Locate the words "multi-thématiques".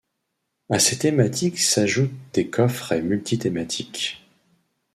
3.03-4.25